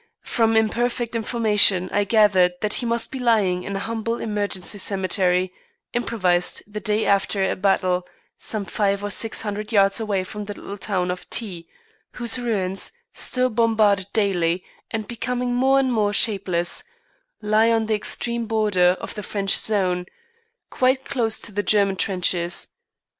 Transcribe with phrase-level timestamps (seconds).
[0.23, 5.53] From imperfect information I gathered that he must be lying in a humble emergency cemetery,
[5.93, 10.55] improvised the day after a battle, some five or six hundred yards away from the
[10.55, 11.67] little town of T
[12.13, 16.83] whose ruins, still bombarded daily and becoming more and more shapeless,
[17.43, 20.07] lie on the extreme border of the French zone,
[20.71, 22.69] quite close to the German trenches.